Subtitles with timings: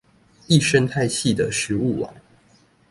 [0.47, 2.11] 一生態系的食物網